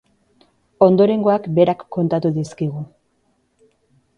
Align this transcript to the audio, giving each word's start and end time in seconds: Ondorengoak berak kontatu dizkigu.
Ondorengoak 0.85 1.45
berak 1.59 1.85
kontatu 1.97 2.33
dizkigu. 2.39 2.85